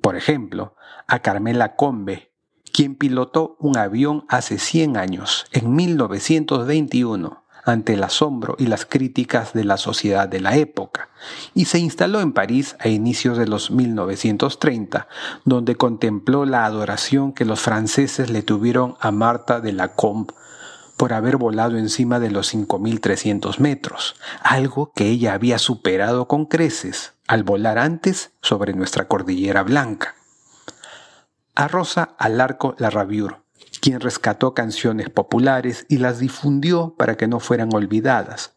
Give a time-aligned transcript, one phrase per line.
[0.00, 2.32] Por ejemplo, a Carmela Combe,
[2.72, 9.52] quien pilotó un avión hace 100 años, en 1921, ante el asombro y las críticas
[9.52, 11.10] de la sociedad de la época,
[11.54, 15.06] y se instaló en París a inicios de los 1930,
[15.44, 20.32] donde contempló la adoración que los franceses le tuvieron a Marta de la Combe
[20.96, 27.12] por haber volado encima de los 5.300 metros, algo que ella había superado con creces
[27.26, 30.14] al volar antes sobre nuestra cordillera blanca.
[31.54, 33.42] A Rosa Alarco Larraviur,
[33.80, 38.54] quien rescató canciones populares y las difundió para que no fueran olvidadas.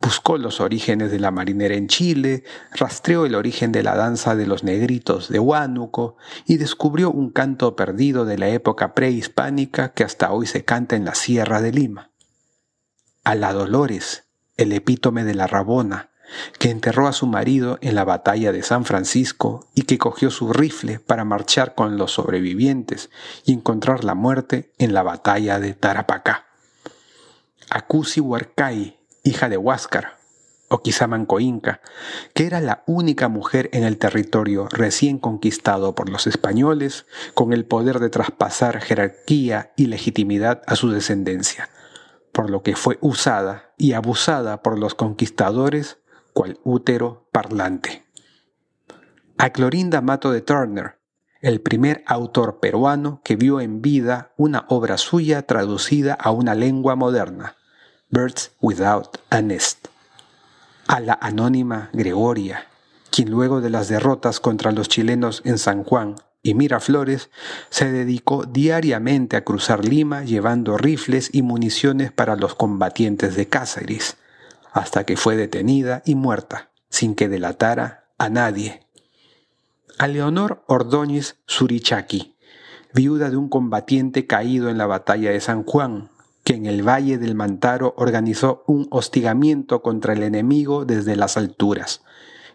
[0.00, 4.46] Buscó los orígenes de la marinera en Chile, rastreó el origen de la danza de
[4.46, 6.16] los negritos de Huánuco
[6.46, 11.04] y descubrió un canto perdido de la época prehispánica que hasta hoy se canta en
[11.06, 12.10] la Sierra de Lima.
[13.24, 14.24] A la Dolores,
[14.56, 16.10] el epítome de la Rabona,
[16.58, 20.52] que enterró a su marido en la batalla de San Francisco y que cogió su
[20.52, 23.10] rifle para marchar con los sobrevivientes
[23.44, 26.46] y encontrar la muerte en la batalla de Tarapacá.
[27.70, 30.18] Acusi Huarcay, hija de Huáscar,
[30.68, 31.80] o quizá Manco Inca,
[32.32, 37.64] que era la única mujer en el territorio recién conquistado por los españoles, con el
[37.64, 41.68] poder de traspasar jerarquía y legitimidad a su descendencia,
[42.32, 45.98] por lo que fue usada y abusada por los conquistadores
[46.34, 48.04] cual útero parlante.
[49.38, 50.98] A Clorinda Mato de Turner,
[51.40, 56.96] el primer autor peruano que vio en vida una obra suya traducida a una lengua
[56.96, 57.56] moderna,
[58.10, 59.88] Birds Without a Nest.
[60.88, 62.66] A la anónima Gregoria,
[63.10, 67.30] quien luego de las derrotas contra los chilenos en San Juan y Miraflores,
[67.70, 74.16] se dedicó diariamente a cruzar Lima llevando rifles y municiones para los combatientes de Cáceres,
[74.74, 78.86] hasta que fue detenida y muerta, sin que delatara a nadie.
[79.98, 82.36] A Leonor Ordóñez Surichaki,
[82.92, 86.10] viuda de un combatiente caído en la batalla de San Juan,
[86.42, 92.02] que en el Valle del Mantaro organizó un hostigamiento contra el enemigo desde las alturas,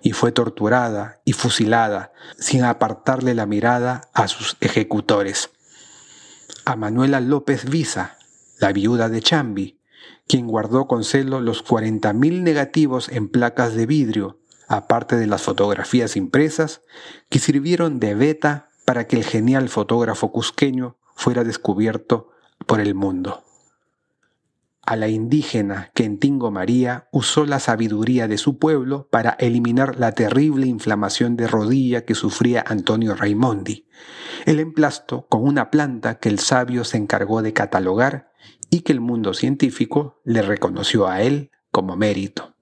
[0.01, 5.51] y fue torturada y fusilada sin apartarle la mirada a sus ejecutores.
[6.65, 8.17] A Manuela López Visa,
[8.59, 9.78] la viuda de Chambi,
[10.27, 16.15] quien guardó con celo los 40.000 negativos en placas de vidrio, aparte de las fotografías
[16.15, 16.81] impresas,
[17.29, 22.29] que sirvieron de beta para que el genial fotógrafo cusqueño fuera descubierto
[22.65, 23.43] por el mundo.
[24.89, 30.65] A la indígena Quentingo María usó la sabiduría de su pueblo para eliminar la terrible
[30.65, 33.85] inflamación de rodilla que sufría Antonio Raimondi.
[34.47, 38.31] El emplasto con una planta que el sabio se encargó de catalogar
[38.71, 42.55] y que el mundo científico le reconoció a él como mérito.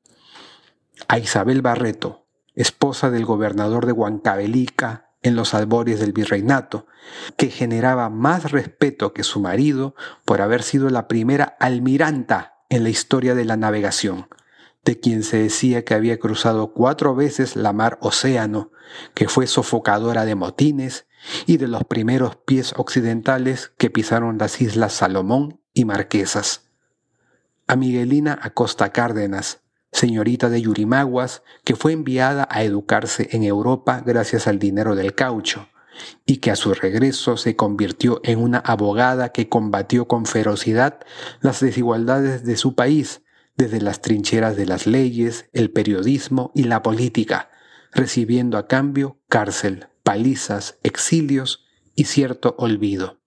[1.07, 6.88] A Isabel Barreto, esposa del gobernador de Huancavelica en los albores del virreinato,
[7.38, 12.90] que generaba más respeto que su marido por haber sido la primera almiranta en la
[12.90, 14.28] historia de la navegación,
[14.84, 18.72] de quien se decía que había cruzado cuatro veces la mar Océano,
[19.14, 21.08] que fue sofocadora de motines,
[21.46, 26.69] y de los primeros pies occidentales que pisaron las islas Salomón y Marquesas.
[27.68, 29.62] A Miguelina Acosta Cárdenas,
[29.97, 35.69] señorita de Yurimaguas, que fue enviada a educarse en Europa gracias al dinero del caucho,
[36.27, 40.99] y que a su regreso se convirtió en una abogada que combatió con ferocidad
[41.41, 43.23] las desigualdades de su país
[43.55, 47.49] desde las trincheras de las leyes, el periodismo y la política,
[47.91, 51.65] recibiendo a cambio cárcel, palizas, exilios
[51.95, 53.19] y cierto olvido.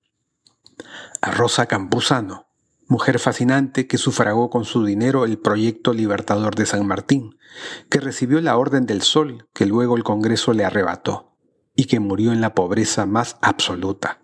[1.21, 2.50] A Rosa Campuzano,
[2.91, 7.39] mujer fascinante que sufragó con su dinero el proyecto libertador de San Martín,
[7.89, 11.37] que recibió la Orden del Sol que luego el Congreso le arrebató
[11.77, 14.21] y que murió en la pobreza más absoluta.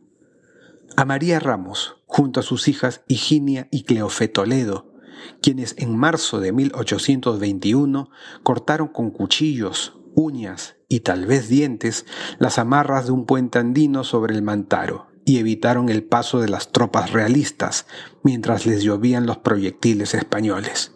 [0.96, 4.92] A María Ramos, junto a sus hijas Higinia y Cleofé Toledo,
[5.40, 8.10] quienes en marzo de 1821
[8.42, 12.04] cortaron con cuchillos, uñas y tal vez dientes
[12.40, 16.72] las amarras de un puente andino sobre el Mantaro y evitaron el paso de las
[16.72, 17.86] tropas realistas
[18.22, 20.94] mientras les llovían los proyectiles españoles.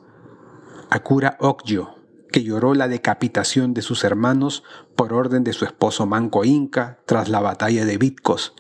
[0.89, 1.97] Akura Okyo,
[2.33, 4.63] que lloró la decapitación de sus hermanos
[4.97, 8.55] por orden de su esposo Manco Inca tras la batalla de Vitcos,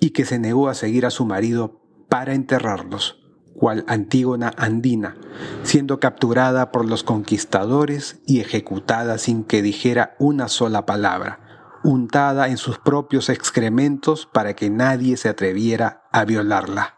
[0.00, 3.24] y que se negó a seguir a su marido para enterrarlos
[3.54, 5.16] cual Antígona andina,
[5.62, 11.40] siendo capturada por los conquistadores y ejecutada sin que dijera una sola palabra,
[11.84, 16.96] untada en sus propios excrementos para que nadie se atreviera a violarla.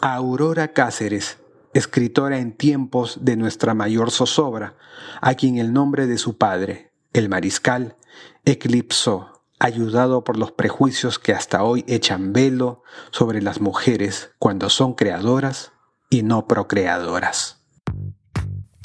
[0.00, 1.38] Aurora Cáceres,
[1.74, 4.76] escritora en tiempos de nuestra mayor zozobra,
[5.20, 7.96] a quien el nombre de su padre, el mariscal,
[8.44, 14.94] eclipsó ayudado por los prejuicios que hasta hoy echan velo sobre las mujeres cuando son
[14.94, 15.72] creadoras
[16.10, 17.63] y no procreadoras.